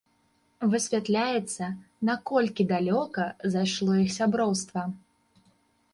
[0.69, 1.67] Высвятляецца,
[2.09, 4.81] наколькі далёка зайшло іх сяброўства.